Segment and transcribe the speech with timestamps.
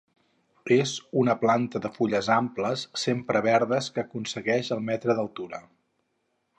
[0.75, 5.63] És una planta de fulles amples sempre verdes que aconsegueix el metre d'altura.